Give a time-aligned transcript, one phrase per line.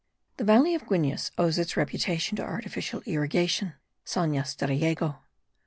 [0.37, 3.73] The valley of Guines owes its reputation to artificial irrigation
[4.03, 5.19] (sanjas de riego).